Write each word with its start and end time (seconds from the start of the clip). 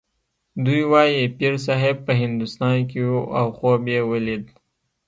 دوی 0.65 0.81
وايي 0.91 1.21
پیرصاحب 1.37 1.95
په 2.07 2.13
هندوستان 2.21 2.77
کې 2.89 3.01
و 3.11 3.13
او 3.39 3.47
خوب 3.57 3.81
یې 3.93 4.01
ولید. 4.11 4.45